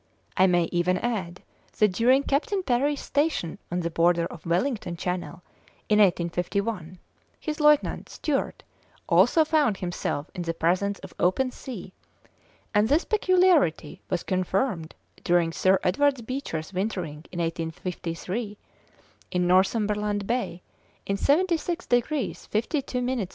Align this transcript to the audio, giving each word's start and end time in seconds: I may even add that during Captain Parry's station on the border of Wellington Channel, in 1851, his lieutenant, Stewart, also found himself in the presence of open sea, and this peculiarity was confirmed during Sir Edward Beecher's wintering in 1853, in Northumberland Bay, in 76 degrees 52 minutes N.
I 0.35 0.47
may 0.47 0.63
even 0.71 0.97
add 0.97 1.43
that 1.77 1.89
during 1.89 2.23
Captain 2.23 2.63
Parry's 2.63 3.01
station 3.01 3.59
on 3.71 3.81
the 3.81 3.91
border 3.91 4.25
of 4.25 4.47
Wellington 4.47 4.97
Channel, 4.97 5.43
in 5.89 5.99
1851, 5.99 6.97
his 7.39 7.59
lieutenant, 7.59 8.09
Stewart, 8.09 8.63
also 9.07 9.45
found 9.45 9.77
himself 9.77 10.25
in 10.33 10.41
the 10.41 10.55
presence 10.55 10.97
of 11.01 11.13
open 11.19 11.51
sea, 11.51 11.93
and 12.73 12.87
this 12.89 13.05
peculiarity 13.05 14.01
was 14.09 14.23
confirmed 14.23 14.95
during 15.23 15.51
Sir 15.51 15.77
Edward 15.83 16.25
Beecher's 16.25 16.73
wintering 16.73 17.23
in 17.31 17.37
1853, 17.39 18.57
in 19.29 19.45
Northumberland 19.45 20.25
Bay, 20.25 20.63
in 21.05 21.15
76 21.15 21.85
degrees 21.85 22.47
52 22.47 23.03
minutes 23.03 23.29
N. 23.29 23.29